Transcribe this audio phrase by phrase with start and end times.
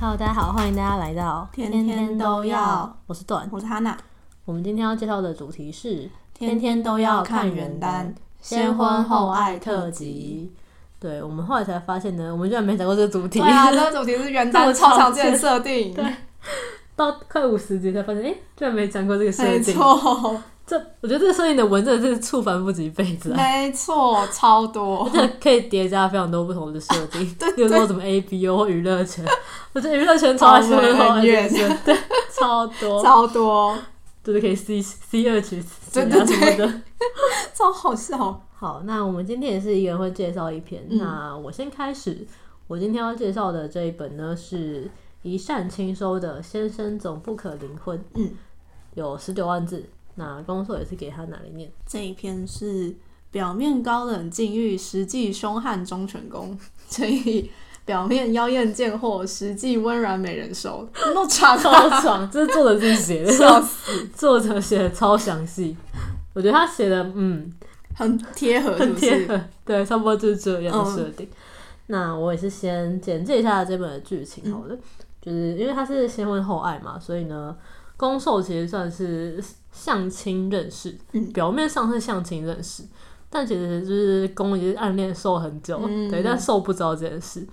[0.00, 2.96] Hello，大家好，欢迎大家来到天天都要。
[3.08, 3.98] 我是段，我是哈娜。
[4.44, 10.52] 我们今天要介绍的主题是天天都要看原耽，先婚后爱特辑。
[11.00, 13.40] 对，我们后来才发现呢，我们居然没讲过这个主题。
[13.40, 15.92] 对啊，这个主题是原单 超常见的设定。
[15.92, 16.14] 对，
[16.94, 19.52] 到快五十集才发现，哎，居然没讲过这个设定。
[19.54, 20.40] 没错。
[20.68, 23.36] 这我觉得这个设定的文真的是触凡不及一辈子啊！
[23.36, 29.24] 没错，超多，而且可以叠加非常多不同的设定， 对，比如说什么 A B O 或娱乐圈，
[29.72, 31.96] 我觉得娱乐圈超爱先婚后爱，对，
[32.38, 33.78] 超多，超多，
[34.22, 36.82] 就是可以 C C 二曲对对对什么的，
[37.54, 38.44] 超好笑。
[38.54, 42.26] 好，那我们今天也是一个人会介绍一篇，嗯，那我先开始，
[42.66, 44.90] 我今天要介绍的这一本呢是
[45.22, 48.32] 一善亲收的《先生总不可离婚》，嗯，
[48.94, 49.88] 有十九万字。
[50.18, 51.70] 那公受也是给他哪里念？
[51.86, 52.92] 这一篇是
[53.30, 56.58] 表面高冷禁欲，实际凶悍忠犬攻，
[56.88, 57.48] 所以
[57.84, 60.88] 表面妖艳贱货，实际温软美人收。
[60.92, 64.06] 那么长，超爽，这是作者自己写的，笑死！
[64.08, 65.76] 作者写的超详细，
[66.34, 67.52] 我觉得他写的嗯
[67.94, 71.26] 很贴合，很贴合，对，差不多就是这样的设定。
[71.26, 71.36] 嗯、
[71.86, 74.80] 那我也是先简介一下这本的剧情好了，嗯、
[75.22, 77.56] 就是因为他是先婚后爱嘛，所以呢，
[77.98, 79.44] 攻受其实算是。
[79.70, 80.98] 相亲认识，
[81.32, 82.88] 表面上是相亲认识，嗯、
[83.30, 87.46] 但其实就是攻已经暗恋受很久，嗯、对，但受不知道这件事。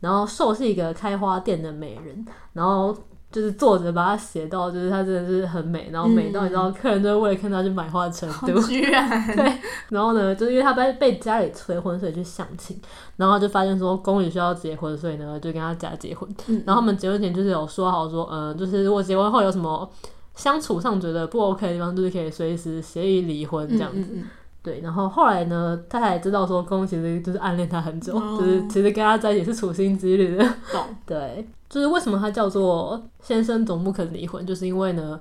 [0.00, 2.96] 然后受是一个开花店的美人，然后
[3.30, 9.52] 就是作者把它写到，就是它真的是很美，然后美到你知道客人都会为了看她去买花的程度，居然 对。
[9.90, 12.80] 然后呢，就是因为他被被家里催婚，所以去相亲，
[13.16, 16.28] 然后就发现说宫女需要结婚，所以呢就跟他假结婚。
[16.46, 19.90] 嗯、然后他们结婚前就是有说好说，嗯、呃，就是如果结婚后有什么。
[20.34, 23.98] 相处上觉得不 OK 的地方，就是可以随时协议离婚这样子。
[24.12, 24.24] 嗯嗯嗯
[24.68, 30.44] 对，然后后来呢，他才知道说，公其实就是暗恋他很久，哦、就是其实跟他在一起是处心积虑的。
[30.70, 30.84] 懂。
[31.06, 35.18] 对，就是为什么他叫做先生总不肯离婚，就是因为呢，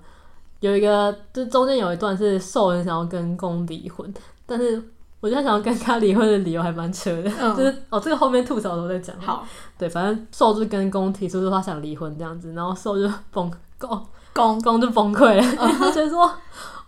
[0.60, 4.14] 有一个，就中间有一段是受人想要跟公离婚，
[4.46, 4.84] 但是
[5.22, 9.16] 我觉得他想要跟他离婚的理由还蛮扯的，嗯、就是哦，这个后面吐槽的时候再讲。
[9.22, 9.48] 好。
[9.78, 13.50] 对，反正受就跟公提出说他想离婚这样子，然后受就崩
[13.80, 16.30] 公公公就崩溃了，他觉得说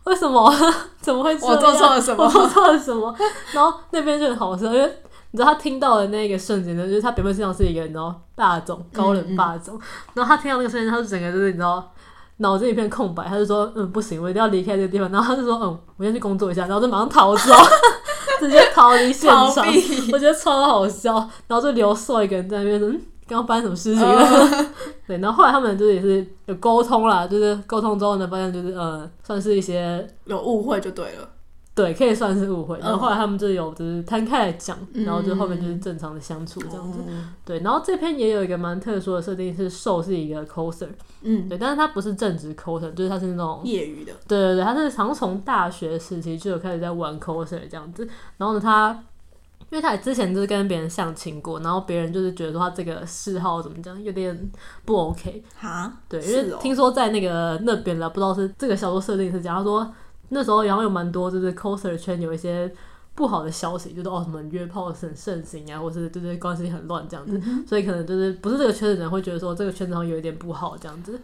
[0.05, 0.51] 为什么
[1.01, 1.33] 怎么会？
[1.41, 2.23] 我做错了什么？
[2.23, 3.15] 我做错了什么？
[3.53, 4.97] 然后那边就很好笑，因为
[5.31, 9.81] 你知道他听到的那个瞬间呢，就是他表面上是一个你知道霸总高冷霸总，嗯嗯
[10.15, 11.91] 然后他听到那个瞬间，他就整个就是你知道
[12.37, 15.11] 脑子一片空白，他就说嗯不行，我一定要离开这个地方。
[15.11, 17.53] 然后他就说嗯，我先去工作一下，然后就马上逃走，
[18.39, 19.66] 直接逃离现场。
[20.11, 21.13] 我觉得超好笑，
[21.47, 23.01] 然后就留受一个人在那边嗯。
[23.29, 24.66] 刚刚发生什么事情了？
[25.09, 31.28] 呃、对，然后后来他们就是也是有沟通啦，就是沟通之后呢，发现就是呃，算是一些有误会就对了，
[31.74, 32.78] 对，可以算是误会。
[32.80, 37.00] 然后后来他们就有就是摊开来讲，嗯、然后就后面就是正常的相处这样子。
[37.08, 40.90] 嗯、对，然后这篇也有一个蛮特殊的设定，是受是一个 coser，
[41.24, 49.03] 嗯，对，但是他不是正职 coser，就是他是那种业余的，对对对，他是常从大学时期就有开始在玩 coser 这样子，然后呢他。
[49.72, 54.52] 因为他之前就是跟别人相亲过，然后别人就是觉得说他这个嗜好怎么讲，有点
[54.84, 59.94] 不 OK 哈，对，因为听说在那个那边了，不知道是这个小说设定是讲，他说
[60.29, 62.72] 那时候然后有蛮多就是 coser 圈有一些
[63.13, 71.19] 不好的消息，就是哦什么约炮很盛行啊，或是就是关系很乱这样子，嗯、所以可能就是不是这个圈子的人会觉得说这个圈子好像有一点不好这样子。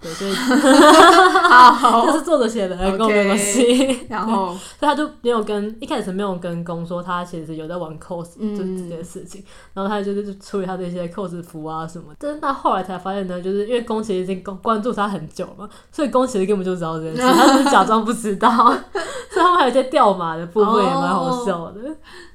[0.00, 0.32] 对，所以
[1.48, 4.06] 好，这是作者写的，跟我没关系。
[4.08, 4.48] 然后，
[4.78, 9.42] 所以他就没有跟一开始没有跟攻说他其实有在玩 cos 这这件事情，
[9.74, 12.14] 然后他就是处理他这些 cos 服啊什么。
[12.18, 18.48] 但是他后来才发现呢，就是因为宫其实已经关关注他很久嘛，所以宫其实根本就知道这件事， 他只是假装不知道。
[19.30, 21.80] 所以他们还有一些掉马的部分也蛮好笑的。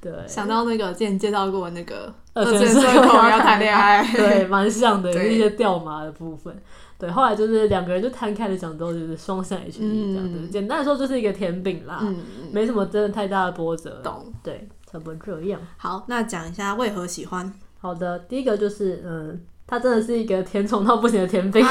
[0.02, 6.56] 对，想到那个之前介绍过那个二十岁后要谈恋爱，对，蛮像的，有一些掉马的部分。
[7.04, 10.40] 对，后来就是两个人就摊开了讲，之后就是双向 H E 这样子。
[10.40, 12.16] 嗯、简单来说就是一个甜饼啦，嗯、
[12.54, 14.00] 没什么真的太大的波折。
[14.02, 15.60] 懂，对，差不多这样。
[15.76, 17.54] 好，那讲一下为何喜欢。
[17.82, 21.62] 好的，第一个就是，嗯，它真的是一个甜宠到不行的甜饼，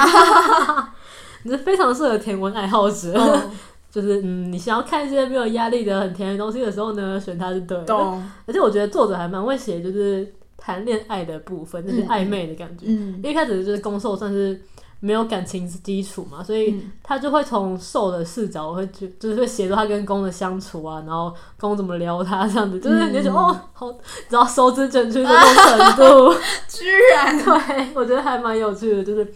[1.45, 3.19] 你是非常适合甜文爱好者。
[3.19, 3.51] 哦、
[3.91, 7.85] 就是，嗯，你想要看一些没有压力的很甜的东西的时候呢，选它是对的。
[7.87, 8.23] 懂。
[8.45, 12.85] 而且我觉得作者还蛮会写，就是谈恋爱的部分，就是暧昧的感觉。
[12.89, 13.19] 嗯。
[13.25, 14.61] 一开始就是攻受算是。
[15.05, 23.93] 没有感情基础嘛，所以他就会从受的视角，会就就是会写出他跟攻的相处啊，然后攻怎么撩他这样子，就是你就觉得、嗯、哦，好，
[24.29, 26.39] 然后收之整句的那种程度，啊、
[26.69, 27.37] 居然。
[27.43, 29.27] 对，我觉得还蛮有趣的，就是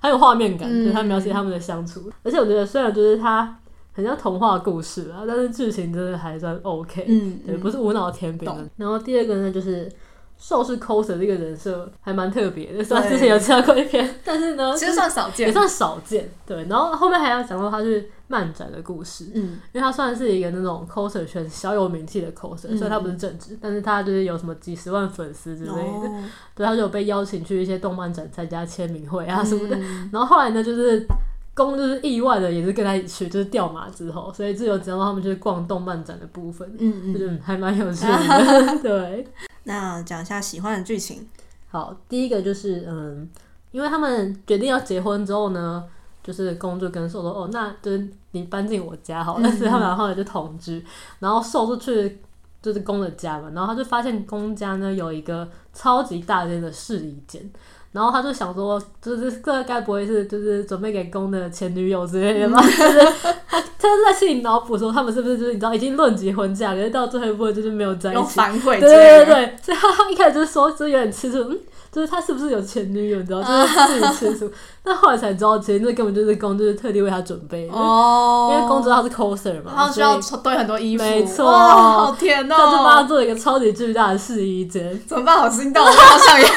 [0.00, 3.58] 很有画面感，嗯、就是他描写他们的相处，而且我觉得虽然就是他
[3.94, 8.68] 很像童话故事啊，但是剧情真的还算 OK，嗯，对，不是无脑甜饼的。
[8.76, 9.90] 然后第二个呢，就是
[10.38, 16.30] 受是 coser 这个人设还蛮特别的，虽然之前有介绍过一篇，但是呢，其实算少见，也算少见。
[16.46, 19.42] 对，然后后面还要讲到他是漫展的故事，嗯，
[19.72, 26.24] 因为他算是一个那种 coser 圈小有名气的 coser，虽然他不是正职，但是他就是有什么几十万粉丝之类的，哦、
[26.54, 29.76] 对，他就有被邀请去一些动漫展参加签名会啊什么的。
[29.76, 31.06] 嗯、然后后来呢，就是。
[31.56, 38.78] 公就是意外的，也是跟他一起去，就是掉马之后，所以就有讲到他们就是逛动漫展的部分，嗯嗯，就还蛮有趣的。
[38.84, 39.26] 对，
[39.66, 41.28] 那讲一下喜欢的剧情。
[41.68, 43.28] 好，第一个就是嗯，
[43.72, 45.84] 因为他们决定要结婚之后呢，
[46.22, 50.84] 就是公就跟寿说，哦，那就是你搬进我家好了，所以他们后来就同居，
[51.18, 52.18] 然后寿就去
[52.62, 57.50] 就是公的家嘛，然后他就发现公家呢有一个超级大间的试衣间。
[57.96, 62.60] 然后他就想说，就是这该不会是就是准备给公的前女友之类的吧？
[62.60, 63.00] 嗯、 就是
[63.78, 68.34] 他在心里脑补说，他们是不是就是你知道已经论及婚嫁，可是到最后一步就是没有在一起。
[68.34, 68.78] 反悔。
[68.78, 71.58] 对对对对，所以他一开始就是说，就是有点吃醋，嗯，
[71.90, 74.50] 就是他是不是有前女友，你知道，就是自己吃醋。
[74.84, 77.72] 但后来才知道，其实那根本就是公，就是特地为他准备的。
[77.72, 78.52] 哦。
[78.52, 81.02] 因为公知道他是 coser 嘛，他需要堆很多衣服。
[81.02, 81.50] 没错。
[81.50, 82.54] 好甜哦。
[82.56, 85.00] 他就帮他做了一个超级巨大的试衣间。
[85.06, 85.38] 怎么办？
[85.38, 86.46] 好心动，我好想要。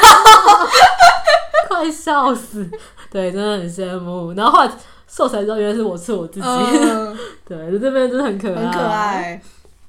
[1.79, 2.69] 快笑死！
[3.09, 4.33] 对，真的很羡慕。
[4.33, 4.71] 然后后来
[5.07, 6.45] 瘦才知道，原来是我吃我自己。
[6.45, 7.17] 嗯、
[7.47, 8.61] 对，就这边真的很可爱。
[8.61, 9.41] 很可爱。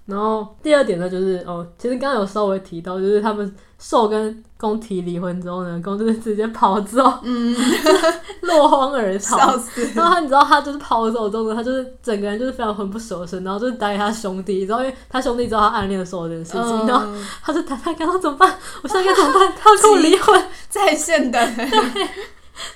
[0.07, 7.57] 然后第二点呢，就是哦，其实刚刚有稍微提到，就是他们瘦跟攻提离婚之后呢，公就是直接跑走，嗯，
[8.43, 9.39] 落荒而逃。
[9.39, 9.83] 笑死。
[9.95, 17.07] 然后他你知道他就是跑走之后呢，他就是整个人就是非常魂不守舍，然后就是打给他兄弟，然后因为他兄弟知道他暗恋受这件事情，嗯、然后
[17.43, 18.55] 他就打他，刚刚怎么办？
[18.83, 19.53] 我现在该怎么办？
[19.59, 22.09] 他要跟我离婚，在线的，对，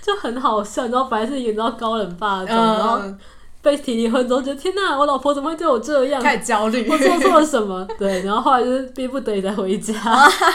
[0.00, 0.84] 就很好笑。
[0.86, 3.00] 然后本来是演到高冷霸总，嗯、然后。
[3.64, 6.22] 被提离婚之后，觉得天哪，我老婆怎么会对我这样？
[6.22, 7.84] 太焦虑，我做错了什么？
[7.99, 9.94] 对，然后后来就是逼不得已才回家，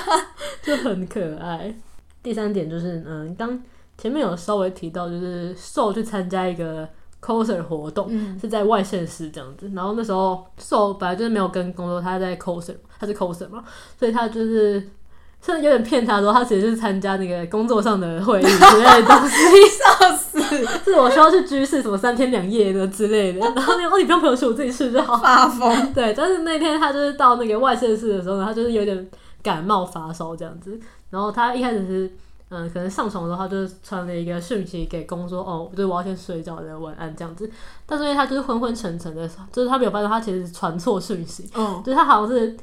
[0.61, 1.75] 就很可爱。
[2.21, 3.59] 第三点就是，嗯，刚
[3.97, 6.87] 前面有稍微提到，就是受去参加一个
[7.19, 9.69] coser 活动，嗯、是在外县市这样子。
[9.73, 13.63] 然后那时候受本来就是没有跟工作，他在 coser，他是 coser 嘛，
[13.97, 14.87] 所以他就是。
[15.41, 19.35] 甚至有点骗他说，他其实就是参加那个工作上的会议之类的东西，
[19.71, 20.39] 笑死！
[20.83, 25.17] 是我需要去居室什么三天两夜的之类的，然后那个哦，你不用陪我去，我自己去就好。
[25.17, 25.93] 发疯。
[25.93, 29.07] 对，但是那天他就是到那个外县市的时候呢，他就是有点
[29.41, 30.77] 感冒发烧这样子。
[31.09, 32.11] 然后他一开始是
[32.49, 37.49] 嗯，可能上床的时候，他就传了一个讯息给工说，哦，就是我要先睡觉的晚安这样子。
[37.85, 42.57] 但是因为他就是昏昏沉沉的，就是他没有发现他其实传错讯息，嗯，就是他好像是。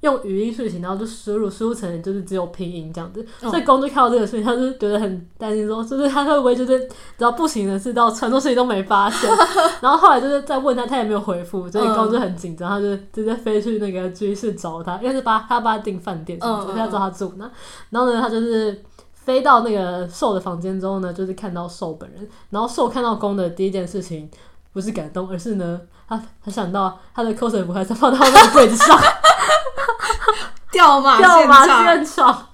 [0.00, 9.28] 用语音讯息，然后就输入输入成就是只有拼音这样子，所以公就看到这个事情，他就觉得很担心，说就是他会不会就是只要不行的事，到很多事情都没发现。
[9.80, 17.50] 然后后来就是再问他，他也没有回复，所以公就很紧张，他就直接飞去那个居士找他，因为是把他帮他订饭店什么，所以他找他住那。
[17.90, 18.82] 然后呢，他就是
[19.14, 24.30] 飞到那个受的房间之后呢，就是看到受本人，然后受看到公的第一件事情
[24.72, 28.98] 不是感动，而是呢，他他想到他的 coser 服还是放到那个柜子上。
[30.72, 32.48] 掉马掉马现场，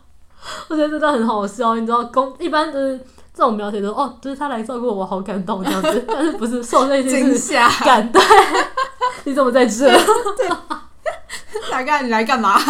[0.69, 1.75] 我觉得真的很好笑。
[1.75, 2.99] 你知道，公一般都是
[3.35, 6.05] 这种描写，都哦，就是他来照顾我，我好感动这样子。
[6.09, 7.55] 但是不是受内心是
[7.85, 8.23] 感动？
[9.25, 9.91] 你怎么在这？
[11.71, 12.61] 大概你来干嘛？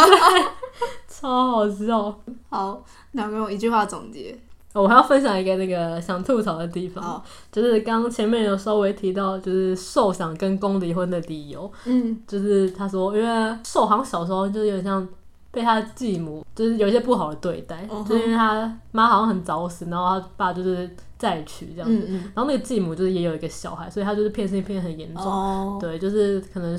[1.08, 2.14] 超好笑。
[2.50, 2.82] 好，
[3.12, 4.38] 那我用一句话总结。
[4.74, 7.24] 我还要分享一个那个想吐槽的地方，好。
[7.50, 15.06] 就是刚前面有稍微提到，就是受想跟攻离婚的理由，嗯，就是他说，因为受好像小时候就是有点像
[15.50, 20.88] 被他的继母，就是有一些不好的对待，就是因为他妈好像很早死，然后他爸就是
[21.18, 22.32] 再娶这样子，嗯嗯。
[22.34, 26.78] 然后那个继母就是也有一个小孩，所以他就是偏心偏很严重，哦、对，就是可能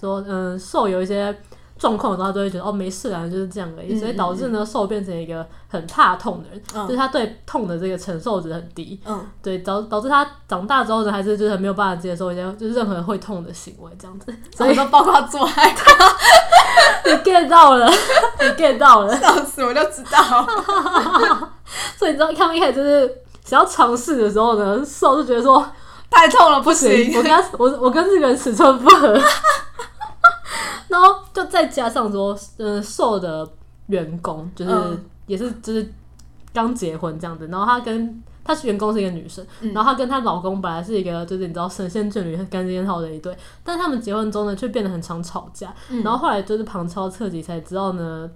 [0.00, 1.36] 说，嗯，受有一些。
[1.78, 15.74] 状况的时候，他都会觉得哦，没事啊，就是这样而已，所以导致呢，受变成一个很怕痛的人，嗯、就是他对痛的这个承受值很低，嗯，对，导导致他长大之后呢，还是就是没有办法接受一些就是任何会痛的行为这样子， 所以说包括做爱，
[17.04, 17.90] 你 get 到了，
[18.40, 20.46] 你 get 到了， 笑死，我就知道，
[21.98, 25.66] 所以你知道，他们一开始就是想要尝试的时候呢，受就觉得说
[26.08, 29.20] 太痛了，不行，我跟他，我我跟这个人尺寸不合。
[30.94, 33.44] 然后就再加上说，嗯，受的
[33.86, 35.92] 员工就是、嗯、也是就是
[36.52, 48.30] 刚结婚这样子，然后她跟她是员工是一个女生，嗯、然后她跟她老公本来是一个就是你知道神仙眷侣、很干净好的一对，但是他们结婚中呢却变得很常吵架，嗯、然后后来就是旁敲侧击才知道呢，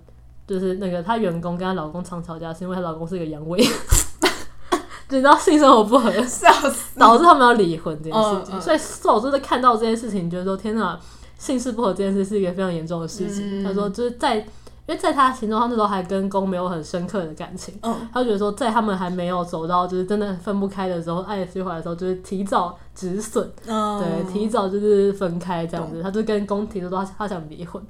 [0.45, 3.57] 就是那个她员工跟她老公常吵架是因为她老公是一个阳痿，
[5.11, 10.99] 你知道性生活不合，笑死，导致他们要离婚这件事情，嗯嗯、所以受就是看到这件事情，觉得说天哪。
[11.39, 13.63] 性事不合这件事是一个非常严重的事情。
[13.63, 27.83] 嗯、他说，就是在因为在他心中，他那时候还跟攻没有很深刻的感情，嗯，他就觉得说，在他们还没有走到就是真的分不开的时候，爱的释怀的时候，就是提早止损，嗯，对，提早就是分开这样子，他就跟攻提出说他他想离婚，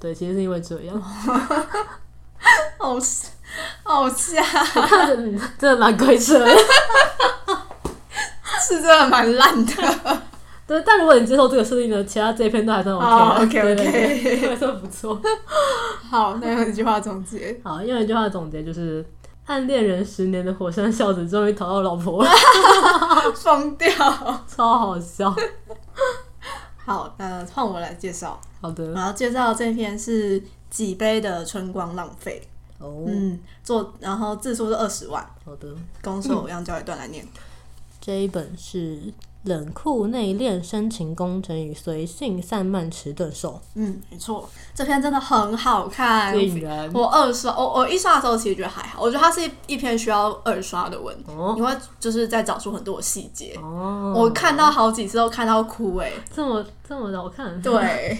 [0.00, 1.00] 对，其实是因为这样，
[2.78, 2.98] 好
[3.84, 4.42] 好瞎，
[5.56, 6.48] 真的蛮鬼扯的，
[8.66, 9.72] 是真的蛮烂的。
[10.70, 13.10] 对，但如果你接受这个设定呢，其他这一篇都还算 OK 的。
[13.10, 15.20] 好，OK OK，还算不错。
[16.08, 17.60] 好，那用一句话总结。
[17.64, 19.04] 好，用一句话总结就是：
[19.46, 22.30] 暗恋人十年的火山孝子终于讨到老婆了，
[23.34, 23.90] 疯掉，
[24.46, 25.34] 超好笑。
[26.76, 28.40] 好，那换我来介绍。
[28.60, 32.40] 好的，我要介绍这篇是几杯的春光浪费。
[32.78, 35.20] 哦，嗯，做然后字数是二十万。
[35.44, 35.66] 好的，
[36.00, 37.26] 攻受我一样教一段来念。
[38.00, 39.12] 这一本是。
[39.44, 43.60] 冷酷内敛、深情攻城与随性散漫、迟钝受。
[43.74, 46.34] 嗯，没错，这篇真的很好看。
[46.92, 53.58] 我二刷，我我一刷的时候其实觉得还好，我觉得它是一一篇需要二刷的文，哦、你会就是在找出很多细节。
[53.62, 57.60] 哦，我看到好几次都看到哭哎，这么这么的我看？
[57.62, 58.18] 对，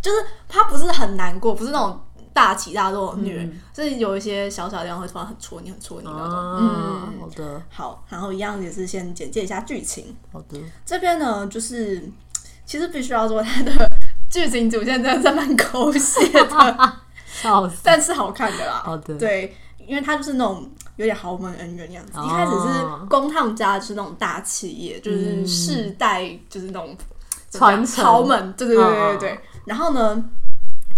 [0.00, 0.16] 就是
[0.48, 2.00] 他不是很难过，不是那种。
[2.36, 6.20] 大起大落的虐，嗯、就是有一些小小地方会突然很戳你，很戳你那种。
[6.20, 10.14] 啊、嗯，好的，好，然后一样也是先简介一下剧情。
[10.30, 12.06] 好的，这边呢，就是
[12.66, 13.72] 其实必须要说它的
[14.30, 16.92] 剧情主线真的是蛮狗血的，
[17.82, 18.82] 但是好看的啦。
[18.84, 22.12] 好的，对，因为它就是那种有点豪门恩怨的样子。
[22.16, 26.94] 哦、一开始是公他们家是那种大企业，就是世代就是那种
[27.50, 29.30] 传承豪门，对对对对对。
[29.32, 30.22] 哦、然后呢？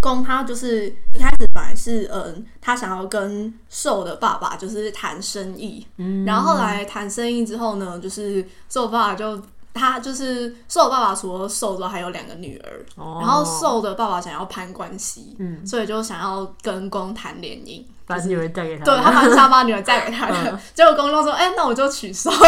[0.08, 9.40] 攻他就是一开始本来是嗯，他想要跟瘦的爸爸就是谈生意，嗯，然后后来谈生意之后呢，就是瘦爸爸就
[9.74, 22.30] 他就是瘦爸爸除了瘦之外还有两个女儿，哦，然后瘦的爸爸想要攀关系，嗯，所以就想要跟公谈联姻，把女儿嫁给他，对，他马上想把女儿嫁给他的，嗯、结果公就说，哎、欸，那我就娶瘦，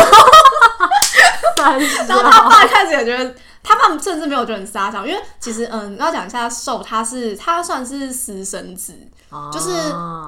[2.09, 3.35] 然后他爸开始也觉得。
[3.63, 8.95] 他爸甚至没有觉得很撒娇，因为其实嗯，要讲一下受，他是他算是私生子，
[9.29, 9.71] 啊、就是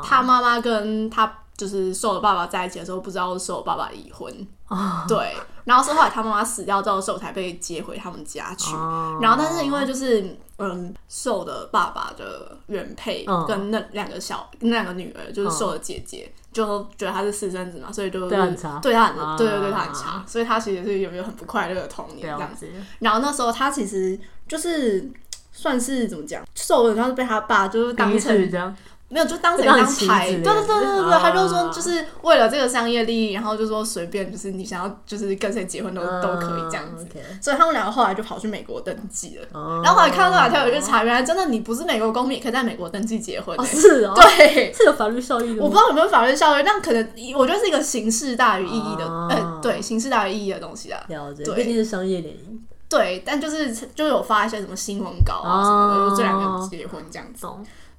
[0.05, 1.33] 他妈妈跟他
[1.63, 4.35] 就是受的爸爸在一起的时候，不知道受爸爸离婚，
[4.67, 16.33] 啊、对，然后是后来他妈妈死掉之后，受才被接回他们家去，啊、然后但是因为就是嗯，受的爸爸的原配跟那两个小那两个女儿就是受的姐姐。
[16.37, 22.69] 啊就觉得他是私生子嘛，所以就对他很差，对他很对对对他很差，所以他其实是有没有很不快乐的童年这样子。
[22.99, 25.11] 然后那时候他其实就是
[25.51, 28.77] 算是怎么讲，受的，然后被他爸就是当成。
[29.13, 30.27] 没有，就当成一张牌。
[30.27, 37.07] 对对对对对，他就说，就是为了这个商业利益，然后就说随便，就是你想要，就是跟谁结婚都都可以这样子。
[37.41, 39.47] 所以他们两个后来就跑去美国登记了。
[39.83, 43.55] 然后后来看到那条有一个查，原来真的你不是美国公民，也可以在美国登记结婚。
[43.67, 45.63] 是哦，对，是有法律效益的。
[45.63, 50.99] 我不知道有没有法律效益，但可能我觉得是一个形式大于意义的，呃，对，形式大于意义的东西啊。
[51.09, 52.59] 了解，毕竟是商业联姻。
[52.99, 57.47] 对，但就是就有发一些什么新闻稿啊什么的，就这两个结婚这样子。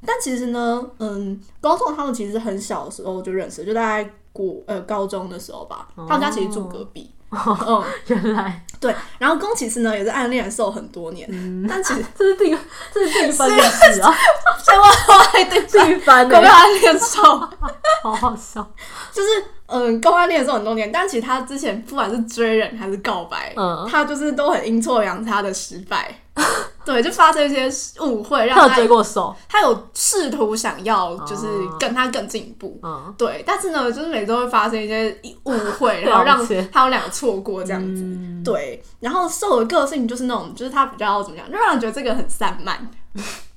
[0.05, 5.87] 但其实呢，嗯，高中他们其实很小的时候就认识，就大概国呃高中的时候吧。
[5.95, 7.09] 哦、他们家其实住隔壁。
[7.29, 8.93] 哦， 嗯、原来对。
[9.17, 12.55] 然后宫崎骏呢也是暗恋受很多年，嗯、但其实 这是定
[12.93, 14.13] 这是定番的事啊，
[14.63, 17.23] 千万不要定定番，攻暗恋受，
[18.03, 18.63] 好好笑。
[19.11, 19.29] 就是
[19.67, 26.19] 嗯，攻暗恋受很多年，但其实他之前不管是追人还是告白，嗯，他就是都很阴错阳差的失败。
[26.83, 27.69] 对，就发生一些
[28.01, 31.47] 误会，让他，他有追过手，他有试图想要就是
[31.79, 42.89] 跟他更进一步，嗯，对，但是呢，就是每周会发生一些误会， 然后让他们两个错过这样子，嗯、对，然后受的个性就是那种，就是他比较怎么样，就让人觉得这个很散漫。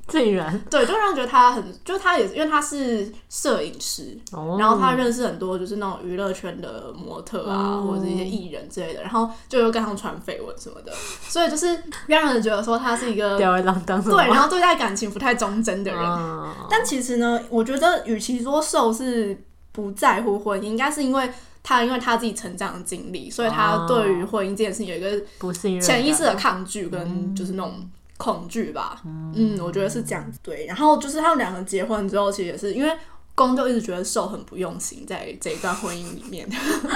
[0.09, 4.61] 竟然 对，就让人觉得他很，就是他也是因为他是摄影师，oh.
[4.61, 7.89] 然后他认识很多就是那种娱乐圈的模特啊，oh.
[7.89, 10.93] 或者是一些艺人之类的，然后就又跟他们传绯闻什么的，
[11.29, 16.01] 所以就是让人觉得说他是一个吊儿郎当，对，然后对待感情不太忠贞的人。
[16.01, 16.51] Oh.
[16.71, 19.37] 但其实呢，我觉得与其说受是
[19.73, 21.29] 不在乎婚姻，应该是因为
[21.65, 27.91] 他因为他自己成长的经历，所以他对于婚姻这件事情有一个不信任、潜意识的抗拒跟就是那种。
[28.17, 30.39] 恐惧吧，嗯，嗯，我觉得是这样子。
[30.43, 32.97] 对，然后就是他们两个结婚之后，其实也是因为
[33.35, 36.49] 公就一直觉得受很不用心，在这一段婚姻里面，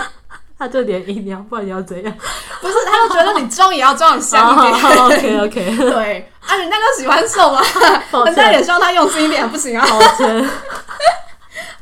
[0.59, 2.15] 他就连一要，不然你要怎样？
[2.61, 4.73] 不是，他就觉得你装也要装得像一点。
[4.97, 7.63] Oh, OK OK，对，啊，人家都喜欢瘦嘛，
[8.27, 9.87] 人家也希望他用心一点，不行啊。
[9.89, 10.51] 抱歉，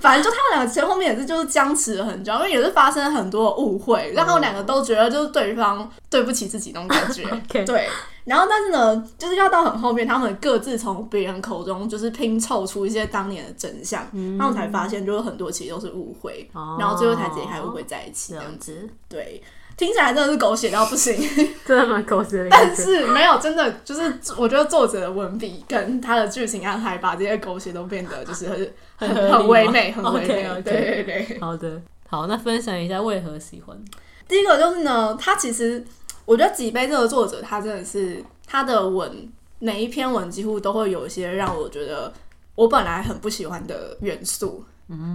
[0.08, 7.24] 反反正就他们两个前后面也是就是僵持了很久，因为也是发生了很多误会，让他们两个都觉得就是对方对不起自己那种感觉。
[7.46, 7.66] Okay.
[7.66, 7.86] 对，
[8.24, 18.88] 然后但是呢，就是要到很后面，他们各自从别人口中就是拼凑出一些当年的真相，嗯、然后才发现就是很多其实都是误会，哦、然后最后才解开误会在一起这样子。
[19.10, 19.42] 对。
[19.78, 21.16] 听起来真的是狗血到不行，
[21.64, 22.48] 真的蛮狗血的。
[22.50, 28.48] 但是没有真的，就是我觉得作者的文笔跟他的剧情安排，把这些狗血都变得就是
[28.96, 30.48] 很很 很唯美，很唯美。
[30.48, 30.62] Okay, okay.
[30.64, 33.78] 对对对，好的，好，那分享一下为何喜欢。
[34.26, 35.84] 第一个就是呢，他其实
[36.24, 39.30] 我觉得几杯这个作者，他真的是他的文
[39.60, 42.12] 每一篇文几乎都会有一些让我觉得
[42.56, 44.64] 我本来很不喜欢的元素。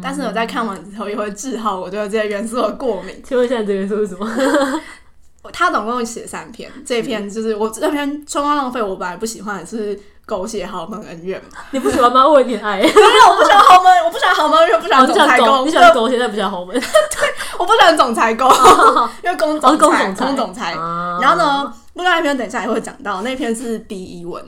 [0.01, 3.21] 但是我在看完之后也会治好我对这些元素的过敏。
[3.23, 4.27] 请问现在这元素是什么？
[5.51, 11.49] 他总共写三篇，这篇就是我这篇《春光浪费》，我本来不喜欢的是狗血豪门恩怨嘛。
[11.71, 12.25] 你不喜欢吗？
[12.25, 12.77] 我有点爱。
[12.79, 15.67] 没有，我不喜欢豪门，我不喜欢豪门，因为不喜欢总裁宫。
[15.67, 16.73] 你喜欢狗血，但不喜欢豪门。
[16.79, 16.81] 对，
[17.59, 18.49] 我不喜欢总裁宫，
[19.21, 20.71] 因为公总裁，公总裁。
[21.19, 24.41] 然后呢，另外一篇等一下也会讲到，那篇是第一文。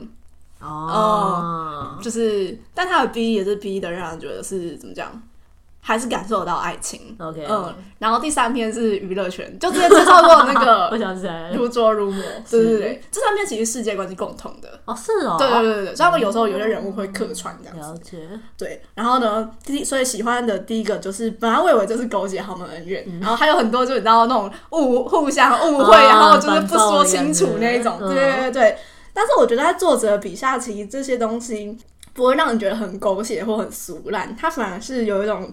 [0.68, 5.22] 哦，就是，但他的 B 也是 B 的，让人觉得是怎么讲，
[5.80, 7.16] 还是感受得到爱情。
[7.18, 14.68] OK，嗯，然后第三篇是娱乐圈，就之前介绍过那个， 我想起来了，如琢如磨，对对对，这三篇其实世界观是共同的。
[14.84, 17.92] 哦，是哦，对对对对，所以他们有时候有些人物会客串这样子。
[17.92, 18.28] 了解。
[18.58, 28.78] 对，然后呢，第所以喜欢的第一个就是本来我以为就是勾结豪门恩怨，然后还有很多就你知道那种误互相误会，然后就是不说清楚那一种，对对对对。
[29.16, 31.74] 但是我觉得在作者笔下，其实这些东西
[32.12, 35.50] 不会让人觉得很狗血或很俗烂，它反而是有一种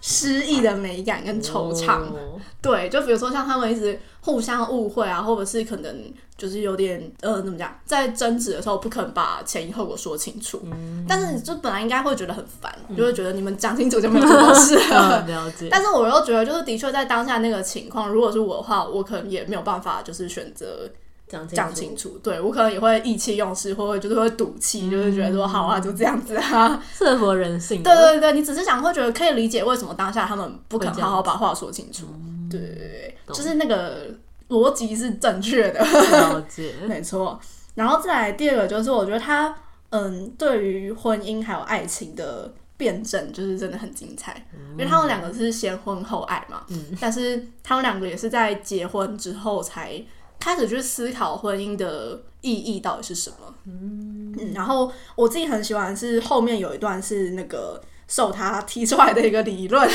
[0.00, 2.00] 诗意的美感跟惆怅。
[2.00, 10.60] 哦、对，就比如说像他们一直互相误会啊，或者是可能就是有点呃怎么讲，在争执的时候不肯把前因后果说清楚。
[10.64, 15.24] 嗯、但是就本来应该会觉得很烦，嗯、就会觉得你们讲清楚就没有什么事了。
[15.28, 15.68] 了解。
[15.72, 20.90] 但是我又觉得，就是的确在当下那个情况，如果是我的话，我可能也没有办法，就是选择。
[21.26, 27.82] 讲清楚，对，我可能也会意气用事，或者就是会赌气，嗯、就是觉得说好啊，就这样子啊， 适合人性。
[27.82, 32.06] 对对对，你只是想会觉得可以理解为什么当下他们不肯好好把话说清楚。
[32.50, 34.14] 对对对，就是那个
[34.50, 37.40] 逻辑是正确的，了解， 没错。
[37.74, 39.52] 然后再来第二个就是，我觉得他
[39.90, 50.00] 嗯，对于婚姻还有爱情的辩证，就是真的很精彩，嗯、因为他们两个是先婚后爱嘛，嗯，但是他们两个也是在结婚之后才。
[50.44, 53.36] 开始去思考婚姻的意义到底是什么。
[53.66, 59.88] 嗯，嗯，然后我自己很喜欢是后面有一段是那个受他提出来的一个理论，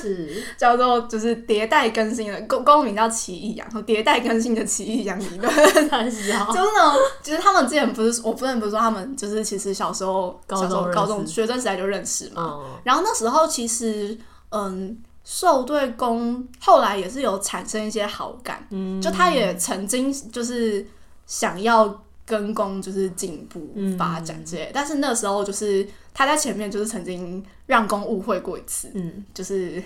[0.00, 5.50] 是 叫做就是迭代更新的公公名叫奇异羊，和迭代更新的奇异羊理论。
[5.52, 14.16] 就是呢，其实他们之前不是我不能不是说他们就是其实小时候高中小时候高中学生时代就认识嘛，哦、然后那时候其实
[14.50, 14.96] 嗯。
[15.28, 20.86] 受对攻后来也是有产生一些好感，嗯，就他也曾经就是
[21.26, 25.84] 想要跟攻就是进步发展之类，嗯、但是那时候就是
[26.14, 29.82] 他在前面就是曾经让攻误会过一次，嗯，就是。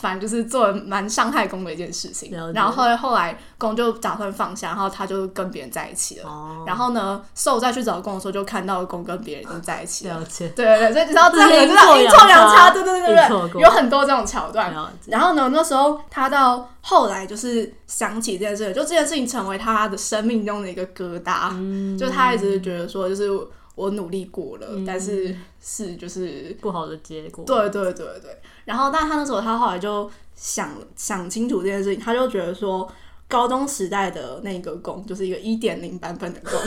[0.00, 6.26] 反正就是做了蛮伤害公的一件事情，然后后来后来攻就打算放下，然后他就跟别人在一起了。
[6.26, 10.18] 哦、然后呢，受再去找公的时候，就看到公跟别人已经在一起了。
[10.18, 10.26] 了。
[10.38, 14.74] 对对对，所以你知道这样子就是阴错阳差，对对对对对，有很多这种桥段。
[15.06, 21.50] 然后呢，那时候他到后来就是想起这件事，就这件事情成为他的生命中的一个疙瘩。
[21.52, 21.98] 嗯。
[21.98, 23.28] 就他一直觉得说，就是
[23.74, 27.44] 我努力过了，嗯、但是是就是不好的结果。
[27.44, 28.40] 对对对对。
[28.64, 32.90] 然后，但他那时候，他后来就想想清楚这件事情，他就觉得说，
[33.28, 36.58] 高中时代的那个攻就是一个一点零版本的攻。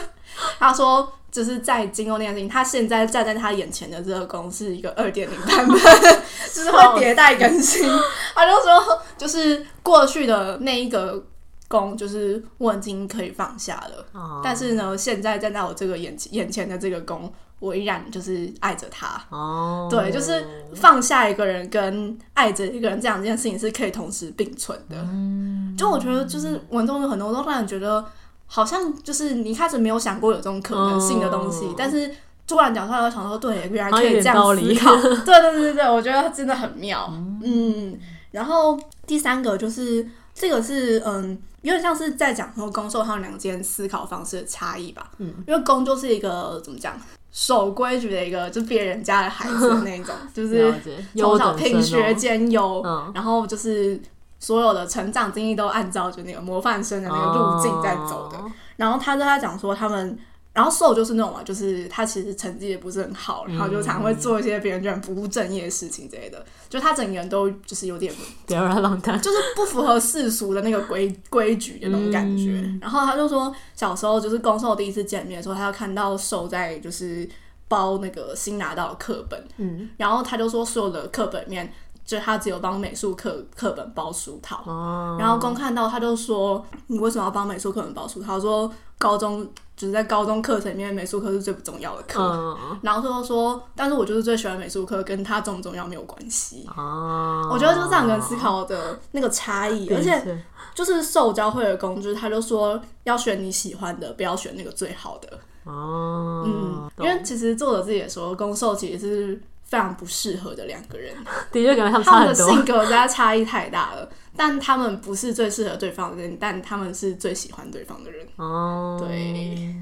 [0.58, 5.78] 他说，就是在经过那件事情，他现在站在他眼前的这个攻是一个二点零版本，
[6.52, 7.88] 就是会迭代更新。
[8.34, 11.22] 他就说，就是过去的那一个
[11.66, 14.06] 攻，就是我已经可以放下了。
[14.12, 17.32] 哦、但是呢，现在站在我这个眼眼前的这个攻。
[17.60, 20.44] 我依然就是爱着他，哦，对，就是
[20.74, 24.96] 放下一个人跟爱着一个人这样这件事情是可以同时并存的。
[25.10, 28.04] 嗯，就我觉得就是文中有很多都让人觉得
[28.46, 32.08] 好像就是你一开始没有想过有这种可能性的东西，哦、但是
[32.46, 34.94] 突然讲出来，我想说对，原来可以这样思考。
[35.26, 37.08] 对对对对对，我觉得真的很妙。
[37.12, 37.98] 嗯，嗯，
[38.30, 45.10] 然后第三个就是这个是嗯，有点像是在讲说攻受他们两间思考方式的差异吧。
[45.18, 46.96] 嗯，因为攻就是一个怎么讲？
[47.30, 50.74] 守规矩的一个，就别人家的孩子的那种， 就是
[51.16, 54.00] 从小品学兼优，嗯、然后就是
[54.38, 58.38] 所有的成长经历都按照就那个模范生的那个路径在走的。
[58.38, 60.18] 哦、然后他跟他讲说，他们
[60.58, 66.44] 然后受就是那种嘛，就是他其实成绩也不是很好，然后就常会做一些别人觉得不务正业的事情之类的。
[66.68, 68.12] 就他整个人都就是有点
[68.48, 72.50] 就是不符合世俗的那个规规矩的那种感觉。
[72.50, 77.28] 嗯、然后他就说，小时候就是攻受第一次见面的时候，他要看到受在就是
[77.68, 81.72] 包那个新拿到的课本，嗯，然后他就说所有的课本里面。
[82.08, 92.22] 就他只有帮美术课课本包书套，哦、然后公看到他就说：“你为什么要帮美术课本包书套？”他说：“高中就是在高中课程里面，美术课是最不重要的课。
[92.22, 96.66] 嗯”然后他就说：“但是我就是最喜欢美术课，跟他重不重要没有关系。
[96.74, 100.42] 哦”我觉得就是这样跟思考的那个差异，而且
[100.74, 105.38] 就是受教会的工具，他就说要选你喜欢的，不要选那个最好的。
[105.64, 109.42] 哦，嗯，因为其实作者自己也说，攻受其实是。
[109.68, 111.14] 非常不适合的两个人，
[111.52, 114.08] 的确感觉他们差很多，他们的性格实在差异太大了。
[114.34, 118.26] 但他们不是最适合对方的人，但他们是最喜欢对方的人。
[118.36, 119.74] 哦，对。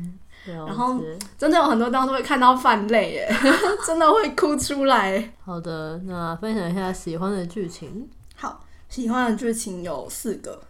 [0.47, 1.01] 然后
[1.37, 3.37] 真的有很多地方都会看到泛泪，耶，
[3.87, 5.33] 真的会哭出来。
[5.45, 8.09] 好的，那分享一下喜欢的剧情。
[8.37, 10.61] 好，喜欢的剧情有四个。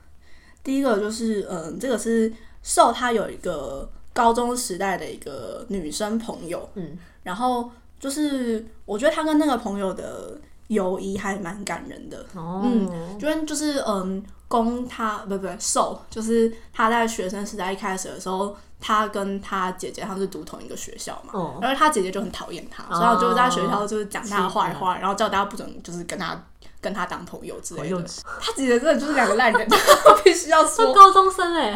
[0.65, 7.71] 第一个就是，嗯，这个是受他有一个高中时代的一个女生朋友，嗯，然后。
[7.99, 12.63] 就是我觉得他跟那个朋友的友谊还蛮感人的，oh.
[12.65, 21.77] 嗯，就就是嗯，攻他不不受，就是他在学生时代一开始的时候，他跟他姐姐他们是读同一个学校嘛，然后、oh.
[21.77, 22.99] 他姐姐就很讨厌他，oh.
[23.01, 25.03] 所以就在学校就是讲他的坏话，oh.
[25.03, 26.41] 然后叫大家不准就是跟他
[26.81, 28.05] 跟他当朋友之类的。
[28.41, 29.67] 他姐姐真的就是两个烂人，
[30.07, 31.73] 我必须要说，高中生哎，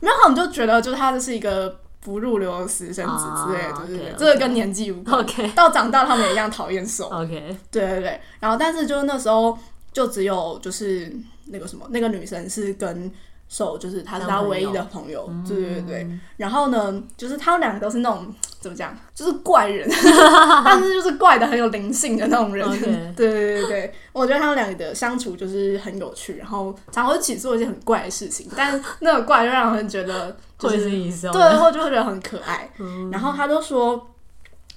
[0.00, 1.80] 没有我们就觉得就是他就是一个。
[2.06, 5.26] 不入流的私生子之类的，对对对，这个跟年纪无关。
[5.56, 7.08] 到长大他们也一样讨厌手。
[7.08, 8.20] OK，对对对。
[8.38, 9.58] 然后，但是就是那时候，
[9.92, 11.12] 就只有就是
[11.46, 13.10] 那个什么，那个女生是跟
[13.48, 15.28] 手，就是她是她唯一的朋友。
[15.44, 16.08] 对对对。
[16.36, 18.32] 然后呢，就是他们两个都是那种
[18.66, 19.88] 怎么讲，就是怪人，
[20.64, 22.68] 但是就是怪的很有灵性的那种人。
[23.16, 30.36] 对对对对，我觉得他们两个的相处就是很有趣，然后常常会一起做一些很怪的事情，但是那个怪就让人觉得。
[30.58, 32.66] 就是对，然后就会觉得很可爱。
[32.78, 34.08] 嗯、然后他就说，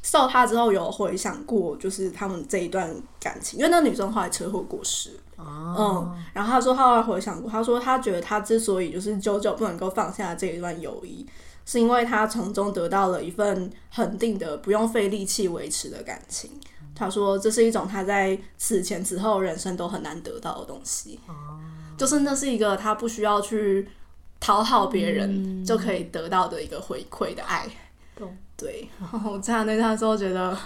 [0.04, 5.12] 受他之后有回想过，就是他们这一段感情，因为那女生后来车祸过世。
[5.38, 11.26] 哦、嗯，然后他说他后来回想过，他说他觉得他之所以就是久久不能够放下这一段友谊，
[11.70, 16.50] 是因为他从中得到了一份恒定的、不用费力气维持的感情。
[16.96, 21.20] 他说这是一种他在此前此后人生都很难得到的东西。
[21.28, 21.60] 哦、
[21.96, 23.88] 就是那是一个他不需要去。
[24.42, 27.68] 讨好别人就可以得到的一个回馈的爱，
[28.22, 28.88] 嗯、对。
[28.98, 30.58] 然后我看那段时候觉得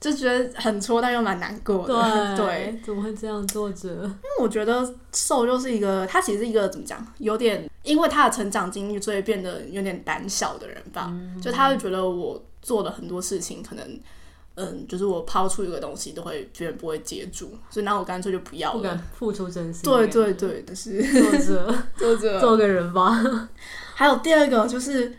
[0.00, 2.36] 就觉得很戳，但又蛮难过的。
[2.36, 3.46] 对， 对怎么会这样？
[3.46, 3.88] 作者？
[3.88, 11.08] 因为我觉得瘦就是一个，他其实是一个怎么讲，有点因为他的成长经历，所以变得有点胆小的人吧。
[11.10, 14.00] 嗯、就他会觉得我做了很多事情，可能。
[14.60, 19.84] 嗯，就是我抛出一个东西，都会别人不会接住，所以那我干脆就不要了，不敢付出真心。
[19.84, 23.48] 对对对，就是作者， 作者做个人吧。
[23.94, 25.14] 还有第二个就是，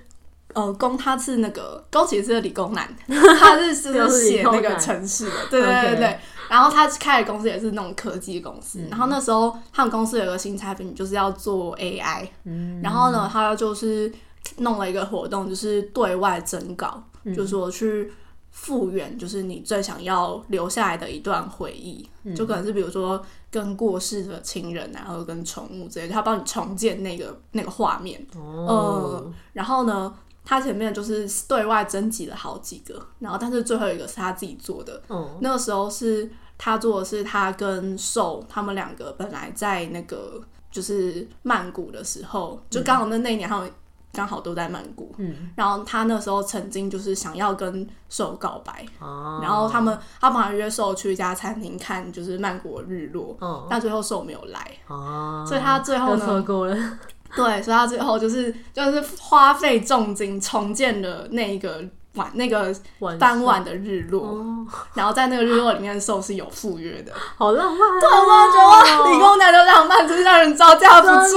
[0.53, 6.07] 呃，攻他是那个攻其实是个理工男， 他是是写那个城市的，对对对对。
[6.07, 6.17] Okay.
[6.49, 14.11] 然后他开的公司也是那种科技公司，嗯、然后那时候他们公司有个新产品，就是要做 AI，嗯，然后呢，他就是
[14.57, 18.11] 弄了一个活动，就是对外征稿，嗯、就是说去。
[18.51, 28.19] 复原就是你最想要留下来的一段回忆，嗯、就可能是比如说跟过世的亲人啊，然后跟宠物之类的，他帮你重建那个那个画面。
[28.35, 30.13] 哦、嗯，然后呢，
[30.49, 34.99] 他前面就是对外征集了好几个，然后但是最后一个是他自己做的。
[35.07, 43.71] 嗯、那个时候是他做的是他跟受他们两个本来在那个就是曼谷的时候，就刚好那那一年他们。
[44.11, 56.75] 刚好都在曼谷，嗯，然后他那时候曾经就是想要跟受告白，哦，然后他们他本来约受去一家餐厅看就是曼谷的日落，哦，但最后受没有来，哦，所以他最后呢，错过了，
[57.35, 61.83] 对，所以他最后就是就是花费重金重建了那一个。
[62.15, 62.73] 晚那个
[63.19, 64.65] 傍晚的日落，哦、
[64.95, 67.99] 然后在那个日落里面，受是有赴约的，好浪漫、啊。
[68.01, 71.35] 对，我觉得哇，理工男的浪漫真是让人招架不住。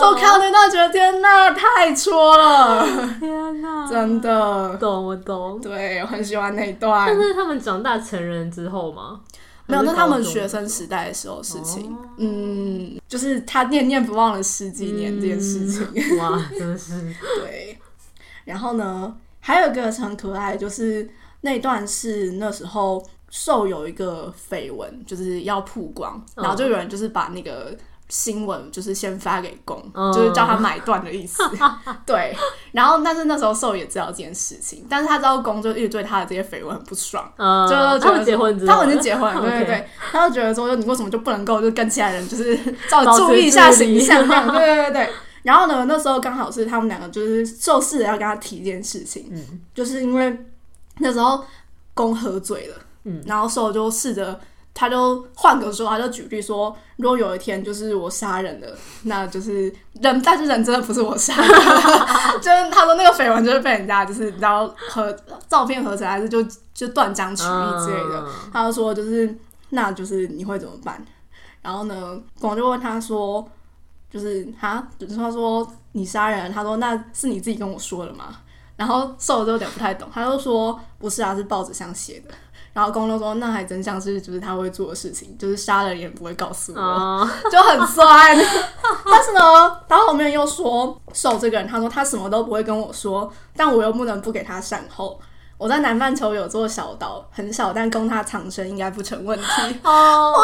[0.00, 2.84] 就看到那段，觉得天哪，太戳了！
[3.20, 5.60] 天哪，真的，懂我懂。
[5.60, 7.06] 对，我很喜欢那一段。
[7.06, 9.20] 但是他们长大成人之后吗？
[9.66, 11.92] 没有，那他们学生时代的时候事情。
[11.92, 15.86] 哦、嗯，就是他念念不忘了十几年这件事情。
[15.94, 17.00] 嗯、 哇，真的是。
[17.40, 17.78] 对，
[18.44, 19.16] 然后呢？
[19.38, 21.08] 还有一个很可爱，就是
[21.42, 23.00] 那段是那时候
[23.30, 27.72] 受有一个绯闻，就是要曝光，然后就有人就是把那个
[28.08, 31.42] 新闻就是先发给公，嗯、就是叫他买断的意思。
[32.06, 32.36] 对，
[32.70, 42.56] 然后但是那时候受也知道这件事情，但是他知道公就一直对他的这些绯闻很不爽，嗯、就觉得结婚之后，他们已经结婚了，对对对他就觉得说，你为什么就不能够就跟其他人就是
[42.88, 44.46] 照注意一下形象这样？
[44.54, 45.10] 对对对对。
[45.42, 50.46] 然后呢，那时候刚好是他们两个就是受试着要跟他提一件事情，嗯、就是因为
[50.98, 51.44] 那时候
[51.92, 54.38] 公喝醉了，嗯、然后受就试着。
[54.78, 58.68] 他就换个说，他就举例说，如果有一天就是我杀人了，
[59.04, 61.32] 那就是人，但是人真的不是我杀，
[62.36, 65.16] 就是他说那个绯闻就是被人家就是然后合
[65.48, 68.28] 照片合成，还是就就断章取义之类的。
[68.52, 69.34] 他就说就是
[69.70, 71.02] 那就是你会怎么办？
[71.62, 73.48] 然后呢，广就问他说，
[74.10, 78.26] 就是他就是他说你杀人，他说那是你自己跟我说的吗？
[78.76, 82.34] 然后受就有点不太懂，他就说不是啊，是报纸上写的。
[82.76, 87.26] 然后公公说：“那还真像是就是他会做的事情，就是杀了也不会告诉我，oh.
[87.50, 88.36] 就很酸。
[89.10, 95.18] 但是呢，他后面又说受这个人，他说他什么都不会跟我说，但我又不能不给他善后。”
[95.58, 99.80] 我在南半球有座小岛，很小，但供他藏身应该不成问题。
[99.82, 100.34] 哦，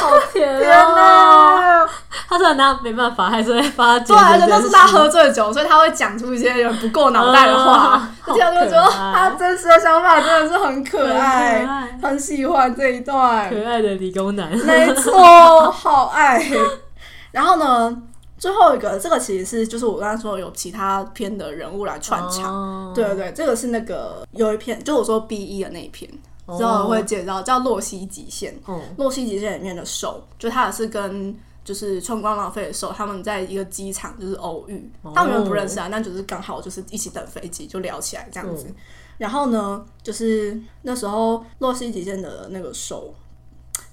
[0.00, 0.58] 好甜啊！
[0.58, 1.88] 天哪，
[2.28, 3.98] 他虽然他没办法，还是会发。
[4.00, 8.06] 对，而且都是他喝醉酒，所以他会讲出一些人不够脑袋的话。
[8.26, 11.66] 而且我就觉得他真实的想法真的是很可爱，
[12.02, 14.50] 很喜欢这一段可爱的理工男。
[14.58, 16.46] 没错，好爱。
[17.32, 17.96] 然后呢？
[18.38, 22.94] 最后一个，这个其实是就是我刚才说有其他篇的人物来串场，oh.
[22.94, 26.08] 对对对，这个是那个有一篇，就我说 B 一的那一篇
[26.46, 26.56] ，oh.
[26.58, 28.54] 之后我会介绍叫《洛希极限》。
[28.72, 28.80] Oh.
[28.96, 35.14] 洛希极限里面的兽，就他也是跟就是春光浪费的兽，他们在一个机场就是偶遇，oh.
[35.14, 38.66] 他们不认识啊，但就是刚好就是一起等飞机就聊起来这样子。
[38.66, 38.74] Oh.
[39.18, 43.12] 然后呢，就是那时候洛希极限的那个受。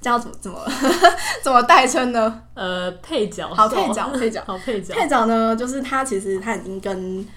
[0.05, 0.63] 叫怎么怎么
[1.41, 2.41] 怎么代称呢？
[2.53, 4.93] 呃，配角，好配角，配角，好 配角。
[4.93, 7.27] 配角呢，就是他其实他已经跟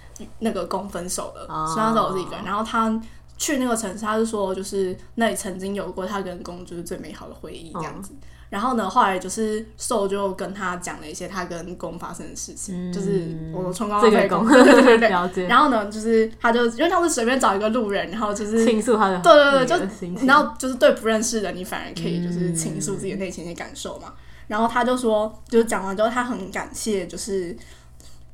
[0.40, 2.44] 那个公分手了，哦、所以那时候我是一个人。
[2.44, 3.00] 然后他
[3.38, 8.12] 去那个城市，他是说就是那里曾经有过他跟公就是最美好的回忆这样子。
[8.12, 8.16] 哦
[8.50, 15.08] 然后呢，后来就是受就跟他讲了一些他跟公发生的事情，嗯、就是我春光浪费公，对对对对。
[15.10, 15.46] 了解。
[15.46, 24.06] 然后呢，就是他就因为他是随便找一个路人，然后就是倾诉他的对对对，就然后就是对不认识的你反而可以就是倾诉自己的内心的感受嘛。
[24.08, 24.14] 嗯、
[24.46, 27.54] 然后他就说，就是讲完之后，他很感谢，就是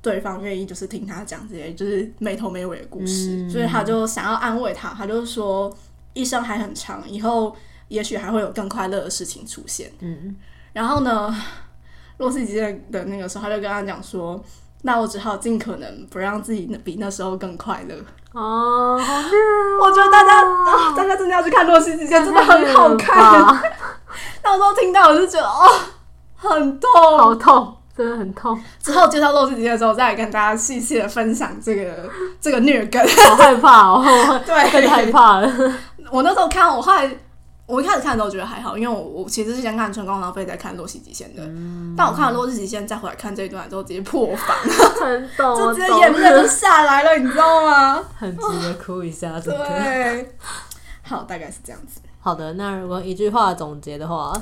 [0.00, 5.77] 对方愿意就是听他讲这些就是没头没尾的故事，嗯、所以他就想要安慰他，他就说
[6.12, 7.57] 一生还很长，以后。
[7.94, 9.90] 也许还会有更快乐的事情出现。
[10.00, 10.35] 嗯，
[10.72, 11.35] 然后呢，
[12.18, 14.42] 洛希极限的那个时候，他就跟他讲说
[14.83, 17.94] ：“那我只好尽可能不让自己比那时候更快乐。”
[18.35, 19.85] 哦，好虐哦！
[19.85, 23.14] 我觉得大家啊， 大家真的要去看《洛希极限》，真的很好看。
[24.42, 25.70] 那我都听到，我就觉得哦，
[26.37, 28.61] 很痛，好痛，真的很痛。
[28.83, 33.00] 之后介绍《洛希极限》的时候，再来跟大家细细的分享这个这个虐梗。
[33.28, 34.02] 好害怕哦，
[34.44, 35.52] 对，太害怕了。
[36.11, 37.09] 我那时候看，我后来。
[37.66, 44.57] 我一开始看的时候觉得还好，因为我我其实是先看春光浪费再看洛希极限的，嗯、但我看了洛希极限再回来看这一段之后，直接破防，
[45.57, 48.05] 就直接眼泪都下来了，你知道吗？
[48.16, 49.66] 很值得哭一下，真的。
[49.66, 50.37] 对，
[51.03, 52.00] 好，大概是这样子。
[52.20, 54.33] 好的，那如果一句话总结的话，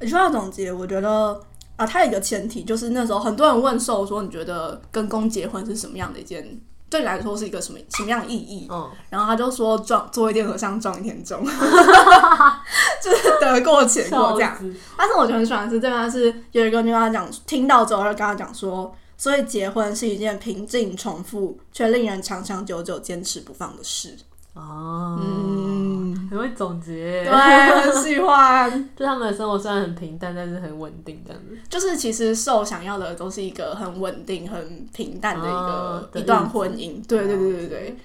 [0.00, 1.40] 一句话总结，我觉得
[1.76, 6.60] 啊，它有一个前提就是那时候很多人问受说，你觉得跟公结婚是什么样的一件？
[6.92, 8.68] 对你来说是一个什么什么样的意义？
[8.70, 11.42] 嗯，然后他就说撞做一天和尚撞一天钟，
[13.02, 14.54] 就是得过且过这样。
[14.58, 24.14] 子但是我觉得很喜欢的是这边是有一个女孩讲，听到之后就跟他讲说，所以结婚是一件平静、重复却令人长长久久坚持不放的事。
[24.54, 28.70] 哦，嗯，很会总结，对，很喜欢。
[28.94, 31.58] 就他们的生活虽然很平淡，但是很稳定，这样子。
[31.70, 37.02] 就是其实受想要的都是一个很稳定、很平淡的一个、哦、一段婚姻。
[37.06, 37.96] 对对对对对，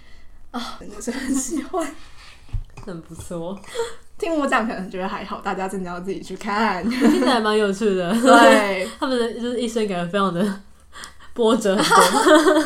[0.52, 1.86] 啊、哦，真的是很喜欢，
[2.86, 3.60] 很不错。
[4.18, 8.12] 听我讲可能觉得还好，大家真的要自己去看，听起来蛮有趣的。
[8.22, 10.62] 对， 他们的就是一生感觉非常的
[11.34, 12.66] 波折很多。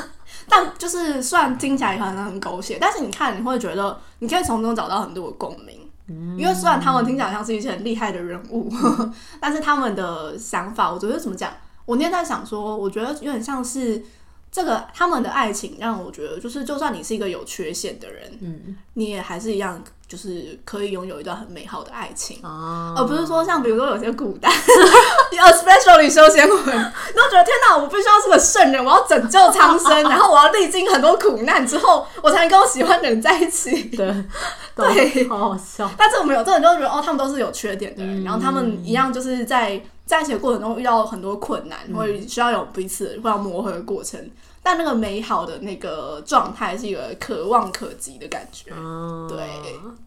[0.52, 11.50] 但就是虽然听起来可能很狗血，但是你看你会觉得你可以从中找到很多的共鸣，嗯、因为虽然他们听起来像是一些很厉害的人物，嗯、 但是他们的想法，我觉得怎么讲？
[11.86, 14.04] 我那天在想说，我觉得有点像是
[14.52, 24.52] 这个他们的爱情让我觉得，就是就算你是一个有缺陷的人，嗯，你也还是一样就是可以拥有一段很美好的爱情，哦、而不是说像比如说有些古代，
[25.32, 33.84] especially 修仙文，都觉得天哪，我必须要是个圣人，我要拯救苍生，然后我要历经很多苦难之后，我才能跟我喜欢的人在一起。
[33.95, 34.13] 对，
[34.76, 35.89] 对，好好笑。
[35.97, 44.19] 但是我们有，这种就觉得哦，他们都是有缺点的人，嗯、然后他们一样就是在在一起的过程中遇到很多困难，嗯、会需要有彼此会要磨合的过程。
[44.63, 49.39] 但那个美好的那个状态是一个可望可及的感觉，哦、对，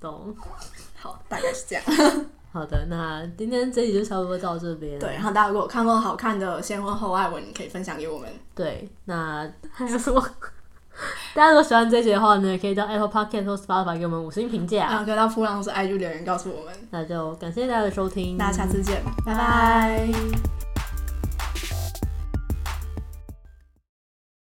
[0.01, 0.35] 懂。
[0.97, 1.85] 好，大概是这样。
[2.53, 4.97] 好的，那今天这集就差不多到这边。
[4.99, 8.29] 对，然后大家如果有看过好看的先婚后爱文，你可以分享给我们。
[8.55, 10.23] 对，那还有什么？
[11.35, 14.87] 大家如果喜欢这集的话呢，也可以到 Apple Podcast 或 Spotify 给我们五星评价。
[14.87, 16.73] 然后可以到噗浪或是 IG 留言告诉我们。
[16.91, 20.64] 那就感谢大家的收听，大家下次见，拜拜。